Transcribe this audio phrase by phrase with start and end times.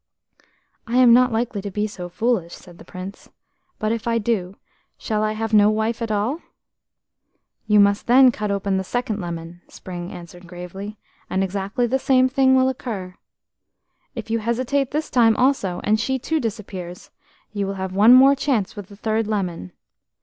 [0.87, 3.29] "I am not likely to be so foolish," said the Prince,
[3.77, 4.55] "but if I do,
[4.97, 6.41] shall I have no wife at all?"
[7.67, 10.97] "You must then cut open the second lemon," Spring answered gravely,
[11.29, 13.13] "and exactly the same thing will occur.
[14.15, 17.11] If you hesitate this time also, and she too disappears,
[17.53, 19.71] you will have one more chance with the third lemon.